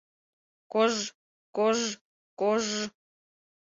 Кож-ж, 0.71 1.01
кож-ж, 1.55 1.85
кож-ж! 2.39 2.75